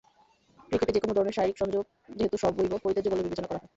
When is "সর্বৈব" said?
2.37-2.71